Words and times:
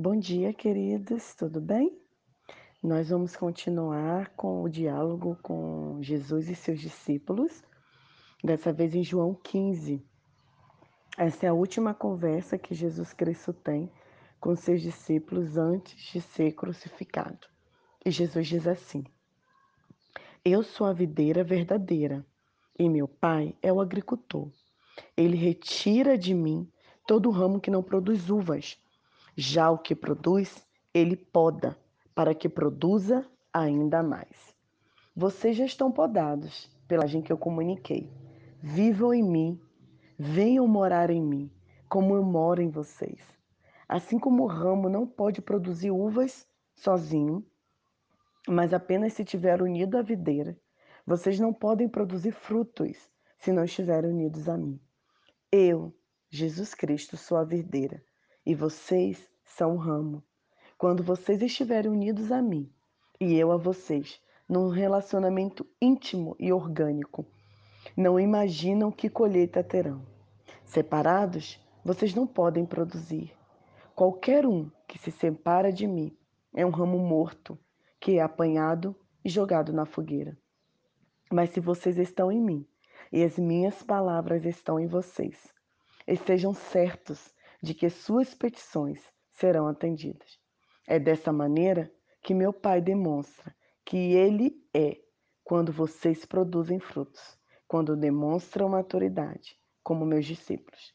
Bom 0.00 0.16
dia, 0.16 0.54
queridos, 0.54 1.34
tudo 1.34 1.60
bem? 1.60 2.00
Nós 2.80 3.08
vamos 3.08 3.34
continuar 3.34 4.28
com 4.36 4.62
o 4.62 4.68
diálogo 4.68 5.36
com 5.42 5.98
Jesus 6.00 6.48
e 6.48 6.54
seus 6.54 6.78
discípulos, 6.80 7.64
dessa 8.44 8.72
vez 8.72 8.94
em 8.94 9.02
João 9.02 9.34
15. 9.34 10.00
Essa 11.16 11.46
é 11.46 11.48
a 11.48 11.52
última 11.52 11.94
conversa 11.94 12.56
que 12.56 12.76
Jesus 12.76 13.12
Cristo 13.12 13.52
tem 13.52 13.90
com 14.38 14.54
seus 14.54 14.82
discípulos 14.82 15.56
antes 15.56 16.00
de 16.12 16.20
ser 16.20 16.52
crucificado. 16.52 17.48
E 18.06 18.12
Jesus 18.12 18.46
diz 18.46 18.68
assim: 18.68 19.02
Eu 20.44 20.62
sou 20.62 20.86
a 20.86 20.92
videira 20.92 21.42
verdadeira 21.42 22.24
e 22.78 22.88
meu 22.88 23.08
pai 23.08 23.52
é 23.60 23.72
o 23.72 23.80
agricultor. 23.80 24.48
Ele 25.16 25.36
retira 25.36 26.16
de 26.16 26.34
mim 26.34 26.70
todo 27.04 27.30
ramo 27.30 27.58
que 27.58 27.68
não 27.68 27.82
produz 27.82 28.30
uvas 28.30 28.78
já 29.40 29.70
o 29.70 29.78
que 29.78 29.94
produz, 29.94 30.66
ele 30.92 31.14
poda, 31.14 31.78
para 32.12 32.34
que 32.34 32.48
produza 32.48 33.24
ainda 33.52 34.02
mais. 34.02 34.52
Vocês 35.14 35.56
já 35.56 35.64
estão 35.64 35.92
podados 35.92 36.68
pela 36.88 37.06
gente 37.06 37.26
que 37.26 37.32
eu 37.32 37.38
comuniquei. 37.38 38.10
Vivam 38.60 39.14
em 39.14 39.22
mim, 39.22 39.60
venham 40.18 40.66
morar 40.66 41.08
em 41.08 41.22
mim, 41.22 41.48
como 41.88 42.16
eu 42.16 42.22
moro 42.24 42.60
em 42.60 42.68
vocês. 42.68 43.20
Assim 43.88 44.18
como 44.18 44.42
o 44.42 44.48
ramo 44.48 44.88
não 44.88 45.06
pode 45.06 45.40
produzir 45.40 45.92
uvas 45.92 46.44
sozinho, 46.74 47.46
mas 48.48 48.74
apenas 48.74 49.12
se 49.12 49.22
estiver 49.22 49.62
unido 49.62 49.96
à 49.96 50.02
videira, 50.02 50.58
vocês 51.06 51.38
não 51.38 51.52
podem 51.52 51.88
produzir 51.88 52.32
frutos 52.32 53.08
se 53.38 53.52
não 53.52 53.62
estiverem 53.62 54.10
unidos 54.10 54.48
a 54.48 54.58
mim. 54.58 54.80
Eu, 55.52 55.94
Jesus 56.28 56.74
Cristo, 56.74 57.16
sou 57.16 57.38
a 57.38 57.44
videira 57.44 58.02
e 58.48 58.54
vocês 58.54 59.28
são 59.44 59.74
o 59.74 59.76
ramo. 59.76 60.24
Quando 60.78 61.02
vocês 61.02 61.42
estiverem 61.42 61.90
unidos 61.90 62.32
a 62.32 62.40
mim 62.40 62.72
e 63.20 63.34
eu 63.34 63.52
a 63.52 63.58
vocês, 63.58 64.18
num 64.48 64.70
relacionamento 64.70 65.66
íntimo 65.78 66.34
e 66.38 66.50
orgânico, 66.50 67.26
não 67.94 68.18
imaginam 68.18 68.90
que 68.90 69.10
colheita 69.10 69.62
terão. 69.62 70.02
Separados, 70.64 71.60
vocês 71.84 72.14
não 72.14 72.26
podem 72.26 72.64
produzir. 72.64 73.36
Qualquer 73.94 74.46
um 74.46 74.70
que 74.86 74.96
se 74.98 75.10
separa 75.10 75.70
de 75.70 75.86
mim 75.86 76.16
é 76.54 76.64
um 76.64 76.70
ramo 76.70 76.98
morto, 76.98 77.58
que 78.00 78.16
é 78.16 78.22
apanhado 78.22 78.96
e 79.22 79.28
jogado 79.28 79.74
na 79.74 79.84
fogueira. 79.84 80.34
Mas 81.30 81.50
se 81.50 81.60
vocês 81.60 81.98
estão 81.98 82.32
em 82.32 82.40
mim 82.40 82.66
e 83.12 83.22
as 83.22 83.38
minhas 83.38 83.82
palavras 83.82 84.46
estão 84.46 84.80
em 84.80 84.86
vocês, 84.86 85.52
estejam 86.06 86.54
certos 86.54 87.36
de 87.62 87.74
que 87.74 87.90
suas 87.90 88.34
petições 88.34 89.00
serão 89.32 89.66
atendidas. 89.66 90.38
É 90.86 90.98
dessa 90.98 91.32
maneira 91.32 91.92
que 92.22 92.34
meu 92.34 92.52
Pai 92.52 92.80
demonstra 92.80 93.54
que 93.84 93.96
Ele 93.96 94.62
é 94.74 95.00
quando 95.44 95.72
vocês 95.72 96.24
produzem 96.24 96.78
frutos, 96.78 97.38
quando 97.66 97.96
demonstram 97.96 98.68
maturidade, 98.68 99.58
como 99.82 100.04
meus 100.04 100.26
discípulos. 100.26 100.94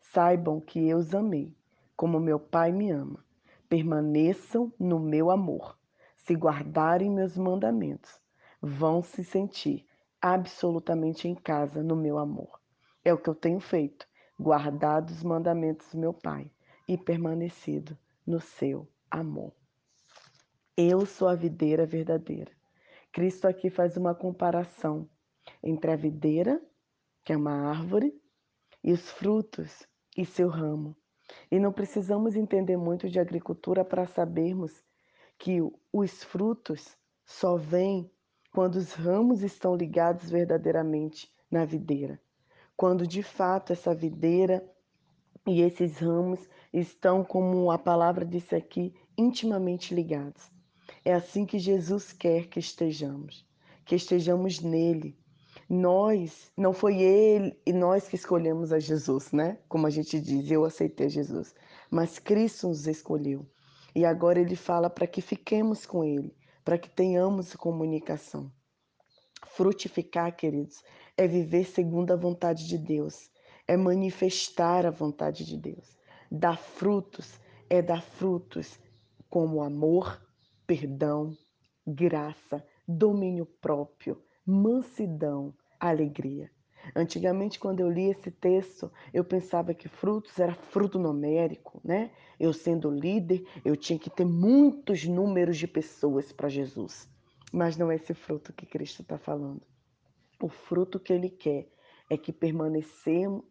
Saibam 0.00 0.60
que 0.60 0.88
eu 0.88 0.98
os 0.98 1.14
amei, 1.14 1.56
como 1.96 2.20
meu 2.20 2.38
Pai 2.38 2.70
me 2.70 2.90
ama. 2.90 3.24
Permaneçam 3.68 4.72
no 4.78 5.00
meu 5.00 5.30
amor. 5.30 5.78
Se 6.16 6.34
guardarem 6.34 7.10
meus 7.10 7.36
mandamentos, 7.36 8.20
vão 8.60 9.02
se 9.02 9.24
sentir 9.24 9.86
absolutamente 10.20 11.28
em 11.28 11.34
casa 11.34 11.82
no 11.82 11.96
meu 11.96 12.18
amor. 12.18 12.60
É 13.04 13.12
o 13.12 13.18
que 13.18 13.28
eu 13.28 13.34
tenho 13.34 13.60
feito 13.60 14.06
guardado 14.38 15.10
os 15.10 15.22
mandamentos 15.22 15.92
do 15.92 15.98
meu 15.98 16.12
Pai 16.12 16.50
e 16.88 16.98
permanecido 16.98 17.96
no 18.26 18.40
seu 18.40 18.88
amor. 19.10 19.52
Eu 20.76 21.06
sou 21.06 21.28
a 21.28 21.34
videira 21.34 21.86
verdadeira. 21.86 22.50
Cristo 23.12 23.46
aqui 23.46 23.70
faz 23.70 23.96
uma 23.96 24.14
comparação 24.14 25.08
entre 25.62 25.92
a 25.92 25.96
videira, 25.96 26.60
que 27.24 27.32
é 27.32 27.36
uma 27.36 27.70
árvore, 27.70 28.12
e 28.82 28.92
os 28.92 29.10
frutos 29.10 29.86
e 30.16 30.26
seu 30.26 30.48
ramo. 30.48 30.96
E 31.50 31.58
não 31.58 31.72
precisamos 31.72 32.34
entender 32.34 32.76
muito 32.76 33.08
de 33.08 33.20
agricultura 33.20 33.84
para 33.84 34.06
sabermos 34.06 34.82
que 35.38 35.60
os 35.92 36.24
frutos 36.24 36.96
só 37.24 37.56
vêm 37.56 38.10
quando 38.52 38.76
os 38.76 38.92
ramos 38.92 39.42
estão 39.42 39.74
ligados 39.74 40.28
verdadeiramente 40.28 41.32
na 41.50 41.64
videira 41.64 42.20
quando 42.76 43.06
de 43.06 43.22
fato 43.22 43.72
essa 43.72 43.94
videira 43.94 44.64
e 45.46 45.60
esses 45.60 45.98
ramos 45.98 46.40
estão, 46.72 47.22
como 47.22 47.70
a 47.70 47.78
palavra 47.78 48.24
disse 48.24 48.54
aqui, 48.54 48.94
intimamente 49.16 49.94
ligados. 49.94 50.50
É 51.04 51.12
assim 51.12 51.44
que 51.44 51.58
Jesus 51.58 52.12
quer 52.12 52.46
que 52.46 52.58
estejamos, 52.58 53.46
que 53.84 53.94
estejamos 53.94 54.60
nele. 54.60 55.16
Nós, 55.68 56.50
não 56.56 56.72
foi 56.72 57.00
ele 57.00 57.58
e 57.64 57.72
nós 57.72 58.08
que 58.08 58.16
escolhemos 58.16 58.72
a 58.72 58.78
Jesus, 58.78 59.32
né? 59.32 59.58
Como 59.68 59.86
a 59.86 59.90
gente 59.90 60.20
diz, 60.20 60.50
eu 60.50 60.64
aceitei 60.64 61.08
Jesus, 61.08 61.54
mas 61.90 62.18
Cristo 62.18 62.68
nos 62.68 62.86
escolheu. 62.86 63.46
E 63.94 64.04
agora 64.04 64.40
ele 64.40 64.56
fala 64.56 64.90
para 64.90 65.06
que 65.06 65.20
fiquemos 65.20 65.86
com 65.86 66.02
ele, 66.02 66.34
para 66.64 66.76
que 66.76 66.90
tenhamos 66.90 67.54
comunicação. 67.54 68.50
Frutificar, 69.46 70.34
queridos, 70.34 70.82
é 71.16 71.26
viver 71.26 71.64
segundo 71.64 72.12
a 72.12 72.16
vontade 72.16 72.66
de 72.66 72.76
Deus, 72.76 73.30
é 73.66 73.76
manifestar 73.76 74.84
a 74.86 74.90
vontade 74.90 75.44
de 75.44 75.56
Deus. 75.56 75.96
Dar 76.30 76.58
frutos 76.58 77.40
é 77.70 77.80
dar 77.80 78.02
frutos 78.02 78.78
como 79.28 79.62
amor, 79.62 80.20
perdão, 80.66 81.36
graça, 81.86 82.64
domínio 82.86 83.46
próprio, 83.46 84.20
mansidão, 84.46 85.54
alegria. 85.78 86.50
Antigamente, 86.94 87.58
quando 87.58 87.80
eu 87.80 87.90
li 87.90 88.10
esse 88.10 88.30
texto, 88.30 88.92
eu 89.12 89.24
pensava 89.24 89.72
que 89.72 89.88
frutos 89.88 90.38
era 90.38 90.54
fruto 90.54 90.98
numérico, 90.98 91.80
né? 91.82 92.10
Eu 92.38 92.52
sendo 92.52 92.90
líder, 92.90 93.44
eu 93.64 93.76
tinha 93.76 93.98
que 93.98 94.10
ter 94.10 94.26
muitos 94.26 95.04
números 95.04 95.56
de 95.56 95.66
pessoas 95.66 96.30
para 96.30 96.48
Jesus. 96.48 97.08
Mas 97.56 97.76
não 97.76 97.88
é 97.88 97.94
esse 97.94 98.12
fruto 98.12 98.52
que 98.52 98.66
Cristo 98.66 99.02
está 99.02 99.16
falando. 99.16 99.62
O 100.42 100.48
fruto 100.48 100.98
que 100.98 101.12
Ele 101.12 101.30
quer 101.30 101.68
é 102.10 102.16
que 102.16 102.32
permaneçamos 102.32 103.44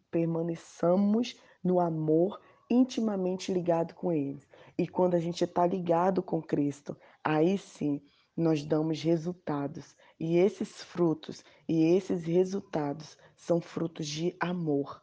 no 1.64 1.80
amor 1.80 2.38
intimamente 2.70 3.50
ligado 3.50 3.94
com 3.94 4.12
Ele. 4.12 4.42
E 4.76 4.86
quando 4.86 5.14
a 5.14 5.18
gente 5.18 5.42
está 5.42 5.66
ligado 5.66 6.22
com 6.22 6.42
Cristo, 6.42 6.94
aí 7.24 7.56
sim 7.56 8.02
nós 8.36 8.62
damos 8.62 9.02
resultados. 9.02 9.96
E 10.20 10.36
esses 10.36 10.82
frutos 10.82 11.42
e 11.66 11.96
esses 11.96 12.24
resultados 12.24 13.16
são 13.34 13.58
frutos 13.58 14.06
de 14.06 14.36
amor, 14.38 15.02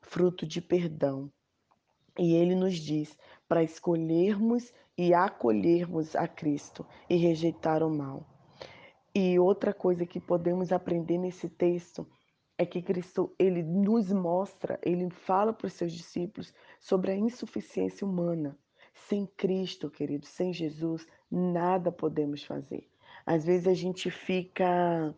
fruto 0.00 0.46
de 0.46 0.62
perdão. 0.62 1.30
E 2.18 2.34
ele 2.34 2.54
nos 2.54 2.76
diz 2.76 3.14
para 3.46 3.62
escolhermos 3.62 4.72
e 4.96 5.12
acolhermos 5.12 6.16
a 6.16 6.26
Cristo 6.26 6.86
e 7.10 7.16
rejeitar 7.16 7.82
o 7.82 7.90
mal. 7.90 8.37
E 9.20 9.36
outra 9.36 9.74
coisa 9.74 10.06
que 10.06 10.20
podemos 10.20 10.70
aprender 10.70 11.18
nesse 11.18 11.48
texto 11.48 12.06
é 12.56 12.64
que 12.64 12.80
Cristo 12.80 13.34
ele 13.36 13.64
nos 13.64 14.12
mostra, 14.12 14.78
ele 14.80 15.10
fala 15.10 15.52
para 15.52 15.66
os 15.66 15.72
seus 15.72 15.92
discípulos 15.92 16.54
sobre 16.78 17.10
a 17.10 17.16
insuficiência 17.16 18.06
humana. 18.06 18.56
Sem 19.08 19.26
Cristo, 19.26 19.90
querido, 19.90 20.24
sem 20.24 20.52
Jesus, 20.52 21.04
nada 21.28 21.90
podemos 21.90 22.44
fazer. 22.44 22.88
Às 23.26 23.44
vezes 23.44 23.66
a 23.66 23.74
gente 23.74 24.08
fica 24.08 25.12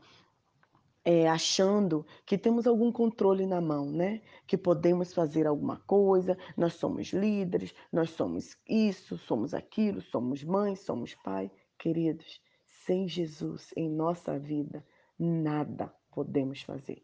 é, 1.04 1.28
achando 1.28 2.06
que 2.24 2.38
temos 2.38 2.66
algum 2.66 2.90
controle 2.90 3.44
na 3.44 3.60
mão, 3.60 3.84
né? 3.84 4.22
Que 4.46 4.56
podemos 4.56 5.12
fazer 5.12 5.46
alguma 5.46 5.76
coisa, 5.80 6.38
nós 6.56 6.72
somos 6.72 7.12
líderes, 7.12 7.74
nós 7.92 8.08
somos 8.08 8.56
isso, 8.66 9.18
somos 9.18 9.52
aquilo, 9.52 10.00
somos 10.00 10.42
mãe, 10.42 10.74
somos 10.74 11.14
pai. 11.16 11.50
Queridos, 11.78 12.40
sem 12.90 13.06
Jesus 13.06 13.72
em 13.76 13.88
nossa 13.88 14.36
vida, 14.36 14.84
nada 15.16 15.94
podemos 16.10 16.60
fazer. 16.62 17.00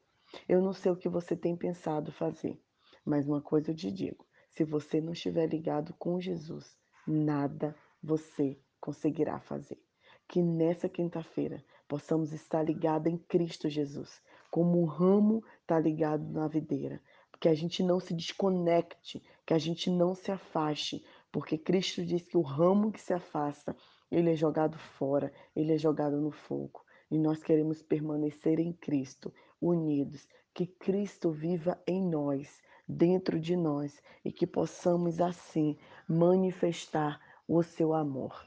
Eu 0.48 0.60
não 0.60 0.72
sei 0.72 0.90
o 0.90 0.96
que 0.96 1.08
você 1.08 1.36
tem 1.36 1.54
pensado 1.54 2.10
fazer, 2.10 2.60
mas 3.04 3.28
uma 3.28 3.40
coisa 3.40 3.70
eu 3.70 3.76
te 3.76 3.92
digo: 3.92 4.26
se 4.50 4.64
você 4.64 5.00
não 5.00 5.12
estiver 5.12 5.46
ligado 5.46 5.94
com 5.96 6.20
Jesus, 6.20 6.76
nada 7.06 7.72
você 8.02 8.58
conseguirá 8.80 9.38
fazer. 9.38 9.80
Que 10.26 10.42
nessa 10.42 10.88
quinta-feira 10.88 11.64
possamos 11.86 12.32
estar 12.32 12.64
ligados 12.64 13.12
em 13.12 13.16
Cristo 13.16 13.68
Jesus, 13.68 14.20
como 14.50 14.82
um 14.82 14.86
ramo 14.86 15.40
está 15.60 15.78
ligado 15.78 16.28
na 16.32 16.48
videira. 16.48 17.00
Que 17.38 17.48
a 17.48 17.54
gente 17.54 17.80
não 17.84 18.00
se 18.00 18.12
desconecte, 18.12 19.22
que 19.46 19.54
a 19.54 19.58
gente 19.58 19.88
não 19.88 20.16
se 20.16 20.32
afaste, 20.32 21.04
porque 21.30 21.56
Cristo 21.56 22.04
diz 22.04 22.26
que 22.26 22.36
o 22.36 22.42
ramo 22.42 22.90
que 22.90 23.00
se 23.00 23.12
afasta 23.12 23.76
ele 24.10 24.30
é 24.32 24.36
jogado 24.36 24.78
fora, 24.78 25.32
ele 25.54 25.72
é 25.72 25.78
jogado 25.78 26.20
no 26.20 26.30
fogo. 26.30 26.84
E 27.10 27.18
nós 27.18 27.42
queremos 27.42 27.82
permanecer 27.82 28.58
em 28.58 28.72
Cristo, 28.72 29.32
unidos, 29.60 30.26
que 30.52 30.66
Cristo 30.66 31.30
viva 31.30 31.80
em 31.86 32.02
nós, 32.02 32.62
dentro 32.88 33.38
de 33.38 33.56
nós 33.56 34.00
e 34.24 34.30
que 34.32 34.46
possamos 34.46 35.20
assim 35.20 35.76
manifestar 36.08 37.20
o 37.48 37.62
seu 37.62 37.92
amor. 37.92 38.46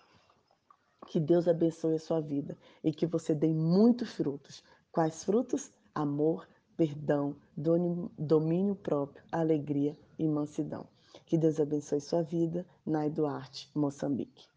Que 1.08 1.20
Deus 1.20 1.48
abençoe 1.48 1.96
a 1.96 2.00
sua 2.00 2.22
vida 2.22 2.58
e 2.84 2.92
que 2.92 3.06
você 3.06 3.34
dê 3.34 3.54
muitos 3.54 4.14
frutos. 4.14 4.64
Quais 4.92 5.24
frutos? 5.24 5.72
Amor, 5.94 6.48
perdão, 6.78 7.36
domínio 8.18 8.76
próprio, 8.76 9.24
alegria 9.32 9.98
e 10.18 10.28
mansidão. 10.28 10.88
Que 11.26 11.38
Deus 11.38 11.60
abençoe 11.60 12.00
sua 12.00 12.22
vida. 12.22 12.66
Nai 12.86 13.10
Duarte, 13.10 13.70
Moçambique. 13.74 14.48